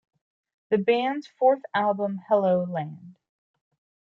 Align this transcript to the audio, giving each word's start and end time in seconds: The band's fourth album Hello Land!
The 0.71 0.79
band's 0.79 1.27
fourth 1.27 1.61
album 1.75 2.21
Hello 2.27 2.63
Land! 2.65 3.17